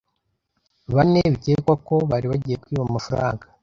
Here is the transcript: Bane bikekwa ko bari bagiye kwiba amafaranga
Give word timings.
Bane 0.93 1.21
bikekwa 1.33 1.73
ko 1.87 1.95
bari 2.09 2.25
bagiye 2.31 2.55
kwiba 2.61 2.83
amafaranga 2.87 3.43